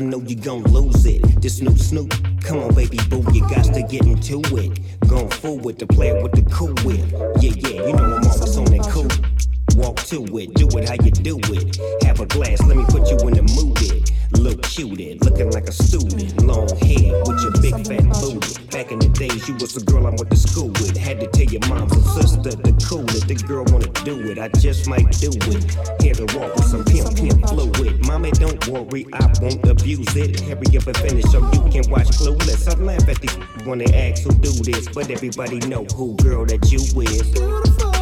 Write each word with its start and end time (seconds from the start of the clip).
I 0.00 0.02
know 0.02 0.22
you 0.22 0.34
gon' 0.34 0.62
lose 0.62 1.04
it. 1.04 1.20
This 1.42 1.60
new 1.60 1.76
Snoop, 1.76 2.10
come 2.40 2.60
on, 2.60 2.74
baby 2.74 2.96
boo, 3.10 3.22
you 3.34 3.42
got 3.50 3.64
to 3.64 3.82
get 3.82 4.06
into 4.06 4.40
it. 4.56 4.80
Going 5.06 5.28
forward 5.28 5.78
to 5.78 5.86
play 5.86 6.22
with 6.22 6.29
everybody 35.10 35.58
know 35.68 35.84
who 35.96 36.14
girl 36.16 36.46
that 36.46 36.70
you 36.72 36.80
is. 37.02 37.30
Beautiful. 37.30 37.94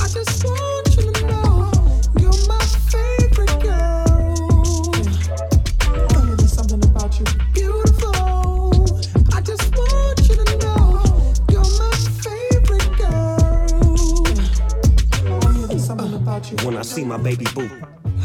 I 0.00 0.08
just 0.08 0.44
want 0.44 0.96
you 0.96 1.12
to 1.12 1.26
know 1.26 1.70
you're 2.18 2.40
my 2.48 2.64
favorite 2.88 3.60
girl. 3.60 4.04
Oh, 6.16 6.34
there's 6.36 6.52
something 6.52 6.82
about 6.84 7.18
you. 7.18 7.26
Beautiful. 7.52 8.84
I 9.34 9.40
just 9.42 9.76
want 9.76 10.18
you 10.28 10.36
to 10.36 10.58
know 10.58 11.02
you're 11.50 11.70
my 11.78 11.92
favorite 12.24 12.90
girl. 12.96 14.24
Oh, 15.44 15.66
there's 15.68 15.86
something 15.86 16.14
about 16.14 16.50
you. 16.50 16.56
When 16.66 16.76
I 16.76 16.82
see 16.82 17.04
my 17.04 17.18
baby 17.18 17.46
boo, 17.54 17.70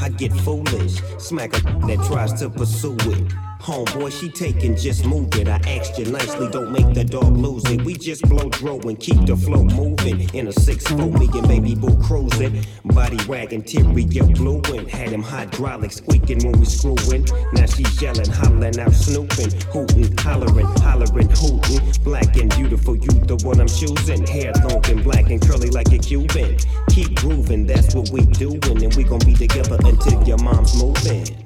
I 0.01 0.09
get 0.09 0.31
foolish. 0.31 1.01
Smack 1.17 1.57
a 1.57 1.61
that 1.61 2.05
tries 2.07 2.33
to 2.41 2.49
pursue 2.49 2.97
it. 2.99 3.52
Homeboy, 3.63 4.11
she 4.11 4.27
taking, 4.27 4.75
just 4.75 5.05
move 5.05 5.33
it. 5.35 5.47
I 5.47 5.55
asked 5.65 5.97
you 5.97 6.03
nicely, 6.11 6.49
don't 6.49 6.73
make 6.73 6.93
the 6.93 7.05
dog 7.05 7.37
lose 7.37 7.63
it. 7.71 7.81
We 7.83 7.93
just 7.93 8.23
blow 8.23 8.49
dro 8.49 8.77
and 8.79 8.99
keep 8.99 9.25
the 9.25 9.37
flow 9.37 9.63
moving. 9.63 10.29
In 10.35 10.47
a 10.47 10.51
6-4, 10.51 11.17
me 11.17 11.39
and 11.39 11.47
baby 11.47 11.73
boo 11.73 11.95
cruising. 12.03 12.65
Body 12.83 13.17
wagging, 13.25 13.61
interior 13.61 14.27
gluing. 14.33 14.89
Had 14.89 15.11
him 15.11 15.23
hydraulic 15.23 15.93
squeaking 15.93 16.43
when 16.43 16.59
we 16.59 16.65
screwing. 16.65 17.25
Now 17.53 17.65
she's 17.65 18.01
yelling, 18.01 18.29
hollering 18.29 18.77
out, 18.81 18.91
snooping. 18.91 19.51
Hooting, 19.71 20.17
hollering, 20.17 20.67
hollering, 20.83 21.29
hooting. 21.29 22.03
Black 22.03 22.35
and 22.35 22.53
beautiful, 22.57 22.97
you 22.97 23.07
the 23.07 23.37
one 23.45 23.61
I'm 23.61 23.67
choosing. 23.67 24.27
Hair 24.27 24.51
long 24.67 24.85
and 24.87 25.01
black 25.01 25.29
and 25.29 25.41
curly 25.41 25.69
like 25.69 25.93
a 25.93 25.99
Cuban. 25.99 26.57
Keep 26.89 27.15
grooving, 27.15 27.65
that's 27.65 27.95
what 27.95 28.09
we 28.09 28.25
doing. 28.25 28.83
And 28.83 28.93
we 28.95 29.05
gon' 29.05 29.19
be 29.19 29.35
together 29.35 29.77
until 29.85 30.21
your 30.27 30.39
mom's 30.39 30.75
moving. 30.75 31.42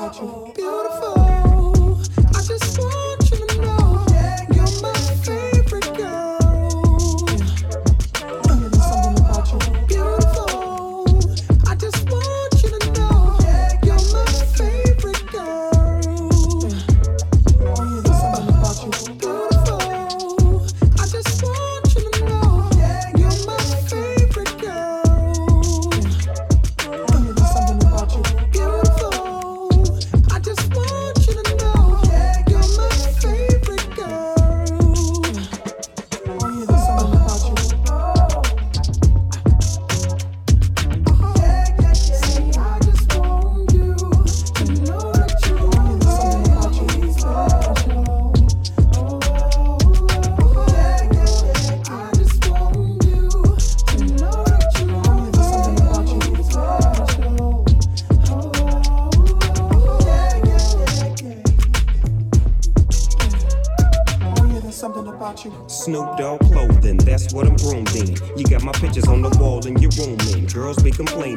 about 0.00 0.16
you. 0.16 0.52
Beautiful. 0.54 2.00
I 2.34 2.42
just 2.42 2.78
want. 2.78 3.09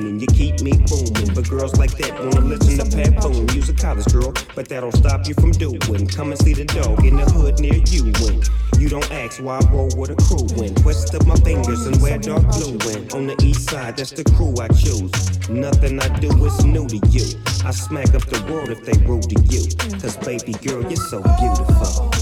Be. 0.03 0.19
You 0.19 0.27
keep 0.27 0.61
me 0.61 0.71
booming, 0.71 1.33
but 1.33 1.49
girls 1.49 1.75
like 1.77 1.97
that 1.97 2.13
wanna 2.19 2.41
listen 2.41 2.77
to 2.77 2.95
Pat 2.95 3.21
Boone. 3.21 3.47
Use 3.49 3.69
a 3.69 3.73
college 3.73 4.05
girl, 4.11 4.33
but 4.55 4.67
that 4.69 4.81
don't 4.81 4.95
stop 4.95 5.27
you 5.27 5.33
from 5.35 5.51
doing. 5.51 6.07
Come 6.07 6.31
and 6.31 6.39
see 6.39 6.53
the 6.53 6.65
dog 6.65 7.05
in 7.05 7.15
the 7.15 7.25
hood 7.25 7.59
near 7.59 7.75
you 7.87 8.11
when 8.21 8.43
you 8.81 8.89
don't 8.89 9.09
ask 9.11 9.41
why 9.41 9.59
I 9.59 9.71
roll 9.71 9.89
with 9.97 10.11
a 10.11 10.15
crew 10.15 10.45
when 10.59 10.75
twist 10.75 11.15
up 11.15 11.25
my 11.25 11.35
fingers 11.35 11.85
and 11.85 12.01
wear 12.01 12.17
dark 12.17 12.43
blue 12.53 12.77
when 12.85 13.11
on 13.13 13.27
the 13.27 13.35
east 13.43 13.69
side 13.69 13.97
that's 13.97 14.11
the 14.11 14.23
crew 14.23 14.53
I 14.59 14.67
choose. 14.69 15.49
Nothing 15.49 15.99
I 15.99 16.07
do 16.19 16.29
is 16.45 16.65
new 16.65 16.87
to 16.87 16.99
you. 17.09 17.25
I 17.65 17.71
smack 17.71 18.13
up 18.13 18.23
the 18.25 18.41
world 18.51 18.69
if 18.69 18.83
they 18.83 18.97
rude 19.05 19.29
to 19.29 19.39
you. 19.49 19.63
Cause 19.99 20.17
baby 20.17 20.53
girl, 20.65 20.81
you're 20.83 20.95
so 20.95 21.21
beautiful. 21.21 22.12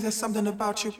There's 0.00 0.14
something 0.14 0.46
about 0.46 0.84
you. 0.84 0.92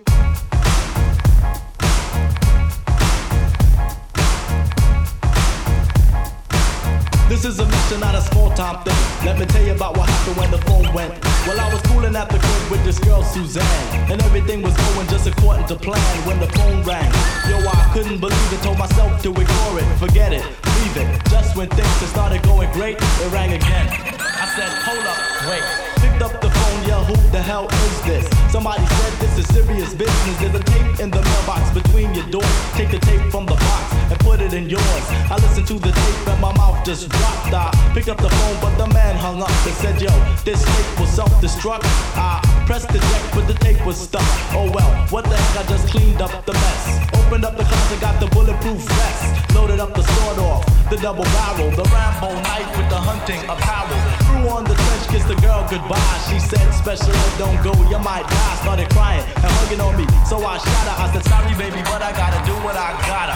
This 7.28 7.44
is 7.44 7.58
a 7.60 7.66
mission, 7.66 8.00
not 8.00 8.14
a 8.14 8.22
small 8.22 8.50
time 8.54 8.82
thing. 8.84 8.96
Let 9.24 9.38
me 9.38 9.46
tell 9.46 9.62
you 9.62 9.72
about 9.72 9.96
what 9.96 10.08
happened 10.08 10.36
when 10.38 10.50
the 10.50 10.58
phone 10.58 10.92
went. 10.94 11.12
Well, 11.46 11.60
I 11.60 11.72
was 11.72 11.82
cooling 11.82 12.16
at 12.16 12.28
the 12.30 12.38
crib 12.38 12.70
with 12.70 12.84
this 12.84 12.98
girl, 12.98 13.22
Suzanne. 13.22 14.10
And 14.10 14.20
everything 14.22 14.62
was 14.62 14.74
going 14.76 15.06
just 15.08 15.26
according 15.26 15.66
to 15.66 15.76
plan 15.76 16.26
when 16.26 16.40
the 16.40 16.48
phone 16.48 16.82
rang. 16.82 17.12
Yo, 17.48 17.58
I 17.58 17.90
couldn't 17.92 18.18
believe 18.18 18.52
it, 18.52 18.62
told 18.62 18.78
myself 18.78 19.22
to 19.22 19.30
ignore 19.30 19.78
it, 19.78 19.98
forget 19.98 20.32
it, 20.32 20.42
leave 20.80 20.96
it. 20.96 21.24
Just 21.28 21.56
when 21.56 21.68
things 21.68 22.00
had 22.00 22.08
started 22.08 22.42
going 22.42 22.72
great, 22.72 22.96
it 22.96 23.32
rang 23.32 23.52
again. 23.52 23.88
I 24.18 24.50
said, 24.56 24.68
hold 24.82 25.04
up, 25.04 25.50
wait 25.50 25.88
picked 26.00 26.22
up 26.22 26.40
the 26.40 26.57
yeah, 26.88 27.04
who 27.04 27.14
the 27.30 27.42
hell 27.42 27.66
is 27.68 28.00
this? 28.02 28.24
Somebody 28.50 28.84
said 28.86 29.12
this 29.20 29.38
is 29.38 29.46
serious 29.52 29.92
business. 29.92 30.36
There's 30.40 30.54
a 30.54 30.64
tape 30.64 31.00
in 31.00 31.10
the 31.10 31.20
mailbox 31.20 31.70
between 31.70 32.14
your 32.14 32.24
doors. 32.30 32.58
Take 32.72 32.90
the 32.90 32.98
tape 32.98 33.20
from 33.30 33.44
the 33.44 33.54
box 33.54 33.84
and 34.10 34.18
put 34.20 34.40
it 34.40 34.54
in 34.54 34.70
yours. 34.70 35.04
I 35.32 35.36
listened 35.36 35.66
to 35.68 35.74
the 35.74 35.92
tape 35.92 36.28
and 36.32 36.40
my 36.40 36.52
mouth 36.56 36.82
just 36.86 37.08
dropped. 37.10 37.52
I 37.52 37.68
picked 37.92 38.08
up 38.08 38.16
the 38.16 38.30
phone, 38.30 38.56
but 38.64 38.74
the 38.78 38.86
man 38.94 39.16
hung 39.16 39.42
up 39.42 39.50
and 39.68 39.76
said, 39.82 40.00
Yo, 40.00 40.12
this 40.44 40.64
tape 40.64 41.00
was 41.00 41.10
self-destruct. 41.10 41.84
I 42.16 42.57
pressed 42.68 42.92
the 42.92 43.00
deck, 43.00 43.24
but 43.32 43.48
the 43.48 43.54
tape 43.64 43.80
was 43.86 43.96
stuck. 43.96 44.28
Oh 44.52 44.68
well, 44.76 44.92
what 45.08 45.24
the 45.24 45.34
heck? 45.34 45.64
I 45.64 45.68
just 45.72 45.88
cleaned 45.88 46.20
up 46.20 46.30
the 46.44 46.52
mess. 46.52 46.84
Opened 47.16 47.44
up 47.48 47.56
the 47.56 47.64
closet, 47.64 47.98
got 47.98 48.20
the 48.20 48.28
bulletproof 48.28 48.76
vest. 48.84 49.54
Loaded 49.56 49.80
up 49.80 49.94
the 49.94 50.02
sawed-off, 50.02 50.68
the 50.90 50.98
double 51.00 51.24
barrel, 51.24 51.70
the 51.72 51.86
Rambo 51.88 52.28
knife 52.44 52.68
with 52.76 52.88
the 52.92 53.00
hunting 53.00 53.40
apparel. 53.48 53.96
Threw 54.28 54.44
on 54.52 54.64
the 54.68 54.76
trench, 54.76 55.04
kissed 55.08 55.28
the 55.32 55.40
girl 55.40 55.64
goodbye. 55.72 56.18
She 56.28 56.38
said, 56.38 56.68
special 56.76 57.16
don't 57.40 57.56
go, 57.64 57.72
you 57.88 57.98
might 58.04 58.28
die. 58.28 58.56
Started 58.60 58.88
crying 58.90 59.24
and 59.24 59.50
hugging 59.64 59.80
on 59.80 59.96
me, 59.96 60.04
so 60.28 60.36
I 60.44 60.60
shot 60.60 60.86
her. 60.92 60.96
I 61.00 61.06
said, 61.08 61.24
sorry, 61.24 61.56
baby, 61.56 61.80
but 61.88 62.04
I 62.04 62.12
gotta 62.12 62.40
do 62.44 62.52
what 62.60 62.76
I 62.76 62.92
gotta. 63.08 63.27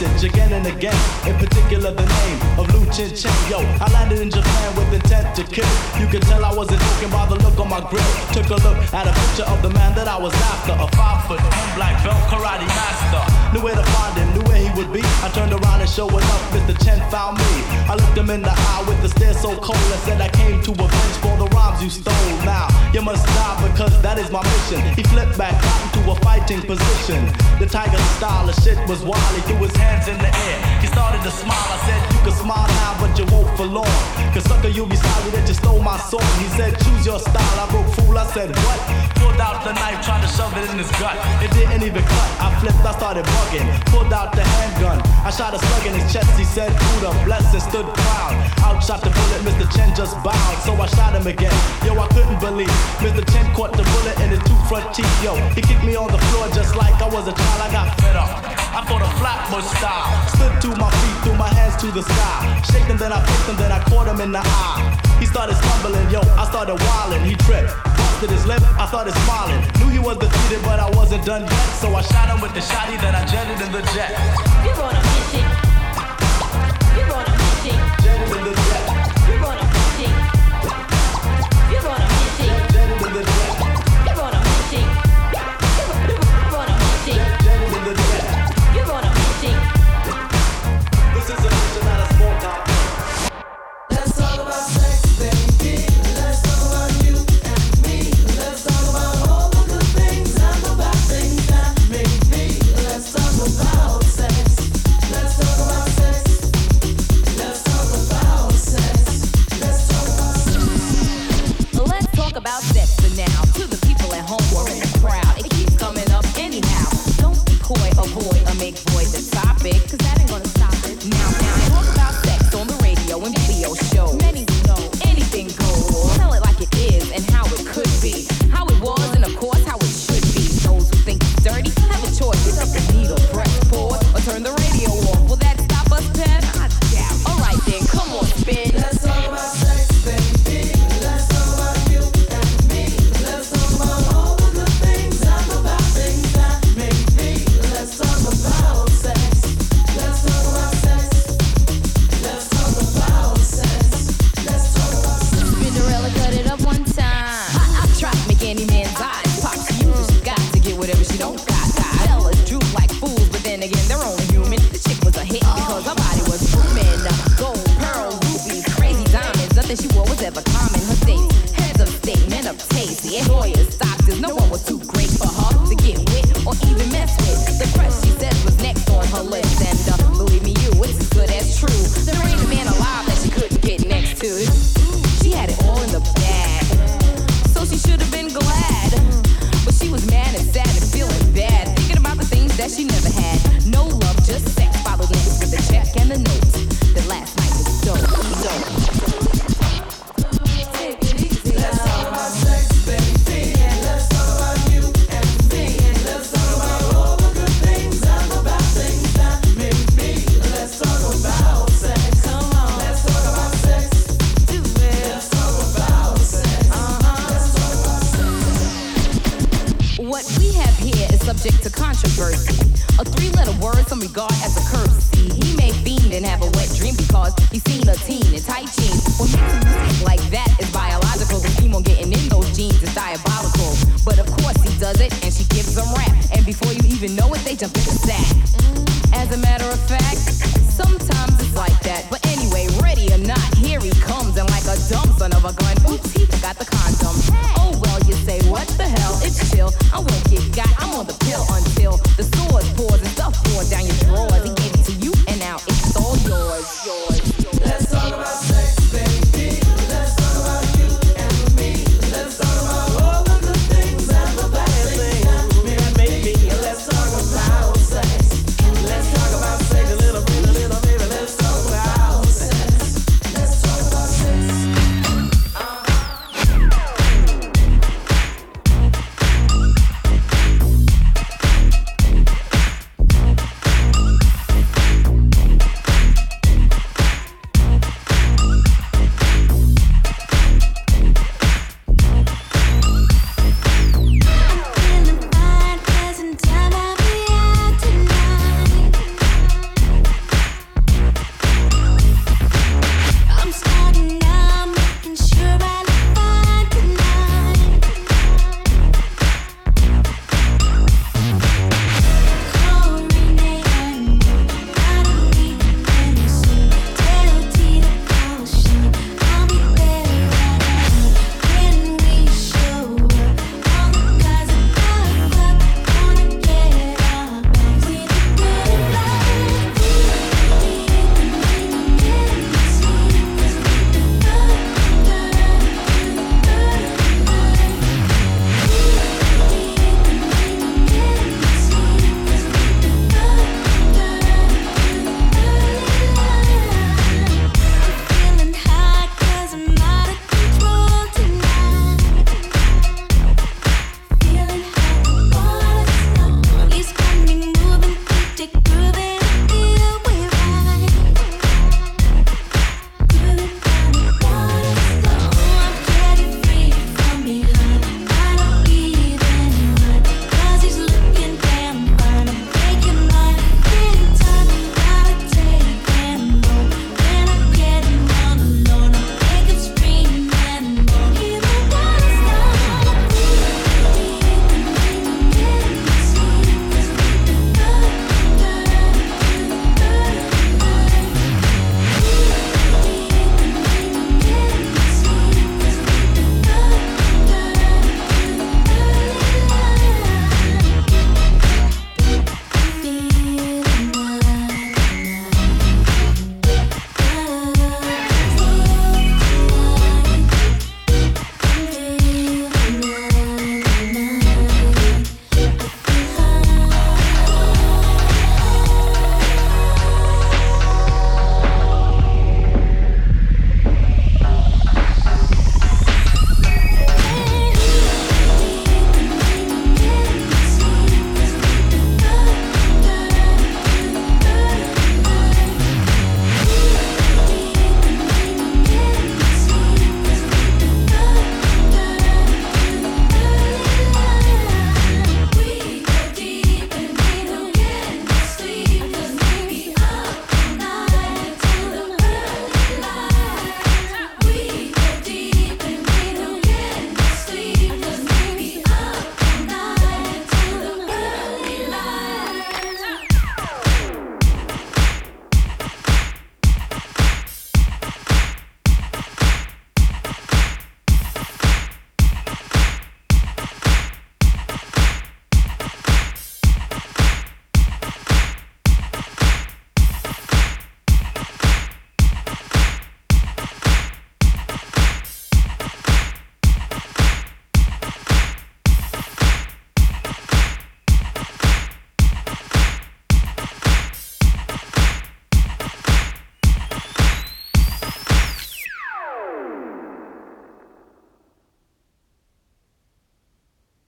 Message 0.00 0.30
again 0.30 0.52
and 0.52 0.66
again. 0.66 0.96
In 1.26 1.36
particular, 1.36 1.92
the 1.92 2.06
name 2.06 2.58
of 2.58 2.72
Lu 2.72 2.84
Chin 2.92 3.14
Chen. 3.14 3.32
Yo, 3.50 3.58
I 3.80 3.90
landed 3.92 4.20
in 4.20 4.30
Japan 4.30 4.76
with 4.76 4.92
intent 4.92 5.34
to 5.36 5.44
kill. 5.44 5.68
You 6.00 6.06
could 6.06 6.22
tell 6.22 6.44
I 6.44 6.54
wasn't 6.54 6.80
joking 6.80 7.10
by 7.10 7.26
the 7.26 7.36
look 7.36 7.58
on 7.58 7.68
my 7.68 7.80
grill. 7.80 8.04
Took 8.32 8.48
a 8.50 8.58
look 8.66 8.78
at 8.94 9.06
a 9.06 9.12
picture 9.12 9.48
of 9.50 9.62
the 9.62 9.70
man 9.70 9.94
that 9.96 10.08
I 10.08 10.18
was 10.18 10.32
after. 10.34 10.72
A 10.72 10.88
five 10.96 11.26
foot, 11.26 11.40
ten 11.40 11.76
black 11.76 12.02
belt 12.04 12.16
karate 12.30 12.66
master. 12.66 13.22
Knew 13.52 13.64
where 13.64 13.74
to 13.74 13.84
find 13.92 14.16
him, 14.16 14.28
knew 14.34 14.49
he 14.60 14.68
would 14.76 14.92
be. 14.92 15.00
I 15.24 15.28
turned 15.32 15.52
around 15.52 15.80
and 15.80 15.88
showing 15.88 16.24
up, 16.34 16.42
Mr. 16.52 16.76
Chen 16.84 17.00
found 17.10 17.38
me. 17.38 17.52
I 17.88 17.96
looked 17.96 18.16
him 18.16 18.30
in 18.30 18.42
the 18.42 18.52
eye 18.52 18.84
with 18.86 19.00
the 19.02 19.08
stare 19.08 19.34
so 19.34 19.56
cold 19.56 19.80
and 19.94 20.00
said 20.04 20.20
I 20.20 20.28
came 20.28 20.60
to 20.68 20.72
avenge 20.72 21.16
for 21.24 21.34
the 21.40 21.48
rhymes 21.56 21.82
you 21.82 21.90
stole. 21.90 22.14
Now, 22.44 22.68
you 22.92 23.00
must 23.00 23.24
die 23.26 23.56
because 23.66 23.94
that 24.02 24.18
is 24.18 24.30
my 24.30 24.42
mission. 24.44 24.80
He 24.94 25.02
flipped 25.08 25.36
back 25.38 25.56
out 25.56 25.80
into 25.88 26.10
a 26.12 26.16
fighting 26.20 26.60
position. 26.60 27.24
The 27.58 27.66
tiger 27.66 27.98
style 28.20 28.48
of 28.48 28.54
shit 28.62 28.78
was 28.88 29.00
wild. 29.02 29.32
He 29.34 29.40
threw 29.48 29.64
his 29.64 29.74
hands 29.76 30.08
in 30.08 30.18
the 30.18 30.28
air. 30.28 30.58
He 30.80 30.86
started 30.86 31.22
to 31.24 31.32
smile. 31.32 31.68
I 31.72 31.78
said, 31.88 32.00
You 32.12 32.20
can 32.28 32.36
smile 32.36 32.68
now, 32.68 32.92
but 33.00 33.16
you 33.18 33.24
won't 33.32 33.48
for 33.56 33.66
long. 33.66 33.96
Cause 34.34 34.44
sucker, 34.44 34.68
you'll 34.68 34.90
be 34.90 34.96
sorry 34.96 35.30
that 35.32 35.48
you 35.48 35.54
stole 35.54 35.80
my 35.80 35.98
song. 35.98 36.26
He 36.36 36.48
said, 36.56 36.76
Choose 36.84 37.06
your 37.06 37.18
style. 37.18 37.56
I 37.56 37.66
broke 37.70 37.88
fool. 37.96 38.16
I 38.16 38.26
said, 38.32 38.50
What? 38.64 38.80
Pulled 39.16 39.40
out 39.40 39.64
the 39.64 39.72
knife, 39.72 40.04
tried 40.04 40.20
to 40.20 40.28
shove 40.28 40.52
it 40.56 40.68
in 40.70 40.78
his 40.78 40.90
gut. 41.00 41.16
It 41.44 41.50
didn't 41.52 41.82
even 41.82 42.02
cut. 42.02 42.28
I 42.40 42.48
flipped, 42.60 42.84
I 42.84 42.92
started 42.92 43.24
bugging. 43.24 43.68
Pulled 43.92 44.12
out 44.12 44.32
the 44.32 44.49
handgun. 44.58 44.98
I 45.22 45.30
shot 45.30 45.54
a 45.54 45.58
slug 45.58 45.86
in 45.86 45.94
his 45.94 46.06
chest. 46.12 46.30
He 46.38 46.44
said, 46.44 46.72
Buddha, 46.72 47.12
bless 47.24 47.52
and 47.52 47.62
stood 47.62 47.86
proud. 47.86 48.34
Out 48.64 48.82
shot 48.82 49.00
the 49.02 49.10
bullet, 49.10 49.40
Mr. 49.46 49.66
Chen 49.74 49.94
just 49.94 50.16
bowed. 50.24 50.56
So 50.64 50.74
I 50.74 50.86
shot 50.86 51.14
him 51.14 51.26
again. 51.26 51.54
Yo, 51.84 51.98
I 51.98 52.08
couldn't 52.08 52.40
believe. 52.40 52.72
Mr. 53.04 53.22
Chen 53.32 53.46
caught 53.54 53.72
the 53.72 53.84
bullet 53.84 54.16
in 54.20 54.30
his 54.30 54.42
two 54.48 54.58
front 54.68 54.86
teeth. 54.94 55.10
Yo, 55.22 55.36
he 55.54 55.62
kicked 55.62 55.84
me 55.84 55.96
on 55.96 56.10
the 56.10 56.20
floor 56.30 56.48
just 56.54 56.76
like 56.76 56.94
I 57.00 57.08
was 57.08 57.28
a 57.28 57.34
child. 57.34 57.60
I 57.62 57.68
got 57.72 57.88
fed 58.00 58.16
up. 58.16 58.30
I 58.72 58.80
thought 58.86 59.02
a 59.02 59.10
flatbush 59.18 59.66
style. 59.78 60.08
Stood 60.34 60.54
to 60.64 60.70
my 60.78 60.90
feet, 60.90 61.16
threw 61.24 61.36
my 61.36 61.48
hands 61.48 61.76
to 61.82 61.90
the 61.90 62.02
sky. 62.02 62.62
Shake 62.70 62.84
him, 62.84 62.96
then 62.96 63.12
I 63.12 63.20
picked 63.24 63.48
him, 63.48 63.56
then 63.56 63.72
I 63.72 63.80
caught 63.84 64.06
him 64.06 64.20
in 64.20 64.32
the 64.32 64.42
eye. 64.42 65.09
He 65.20 65.26
started 65.26 65.54
stumbling, 65.56 66.08
yo, 66.10 66.20
I 66.40 66.48
started 66.48 66.80
wilding. 66.80 67.22
He 67.24 67.36
tripped, 67.44 67.70
busted 67.84 68.30
his 68.30 68.46
lip, 68.46 68.62
I 68.80 68.88
started 68.88 69.14
smiling. 69.28 69.60
Knew 69.78 69.88
he 69.92 69.98
was 69.98 70.16
defeated, 70.16 70.64
but 70.64 70.80
I 70.80 70.88
wasn't 70.96 71.24
done 71.26 71.42
yet. 71.42 71.66
So 71.76 71.94
I 71.94 72.00
shot 72.00 72.28
him 72.32 72.40
with 72.40 72.54
the 72.54 72.60
shotty, 72.60 72.98
then 73.00 73.14
I 73.14 73.24
jetted 73.26 73.60
in 73.60 73.70
the 73.70 73.82
jet. 73.92 74.16
You're 74.64 74.80
on 74.82 75.09